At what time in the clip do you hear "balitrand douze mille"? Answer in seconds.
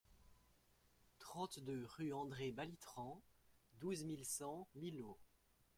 2.51-4.25